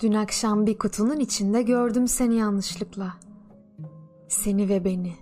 [0.00, 3.14] Dün akşam bir kutunun içinde gördüm seni yanlışlıkla.
[4.28, 5.14] Seni ve beni.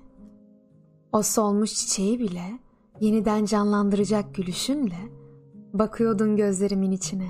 [1.12, 2.58] O solmuş çiçeği bile
[3.00, 4.98] yeniden canlandıracak gülüşünle
[5.72, 7.28] bakıyordun gözlerimin içine.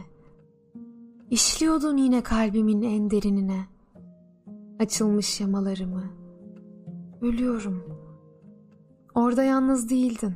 [1.30, 3.66] İşliyordun yine kalbimin en derinine.
[4.80, 6.04] Açılmış yamalarımı.
[7.22, 7.84] Ölüyorum.
[9.14, 10.34] Orada yalnız değildin.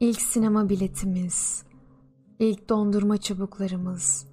[0.00, 1.64] İlk sinema biletimiz,
[2.38, 4.26] ilk dondurma çubuklarımız,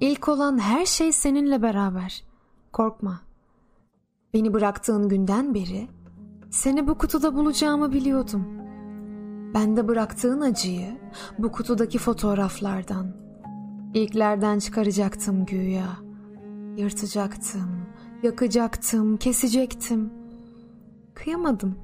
[0.00, 2.24] ilk olan her şey seninle beraber.
[2.72, 3.20] Korkma.
[4.34, 5.88] Beni bıraktığın günden beri
[6.50, 8.44] seni bu kutuda bulacağımı biliyordum.
[9.54, 10.98] Ben de bıraktığın acıyı
[11.38, 13.06] bu kutudaki fotoğraflardan,
[13.94, 15.96] ilklerden çıkaracaktım güya.
[16.76, 17.86] Yırtacaktım,
[18.22, 20.12] yakacaktım, kesecektim.
[21.14, 21.78] Kıyamadım.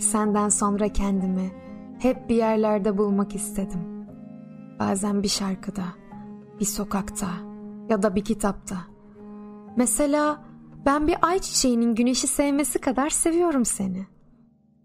[0.00, 1.50] Senden sonra kendimi
[1.98, 4.06] hep bir yerlerde bulmak istedim.
[4.78, 5.84] Bazen bir şarkıda,
[6.60, 7.28] bir sokakta
[7.88, 8.76] ya da bir kitapta.
[9.76, 10.44] Mesela
[10.86, 14.06] ben bir ay çiçeğinin güneşi sevmesi kadar seviyorum seni.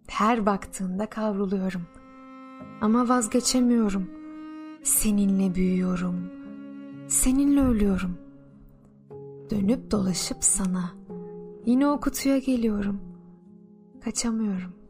[0.08, 1.82] Her baktığında kavruluyorum.
[2.82, 4.10] Ama vazgeçemiyorum.
[4.84, 6.32] Seninle büyüyorum.
[7.08, 8.18] Seninle ölüyorum.
[9.52, 10.92] Dönüp dolaşıp sana.
[11.66, 13.02] Yine o kutuya geliyorum.
[14.04, 14.83] Kaçamıyorum.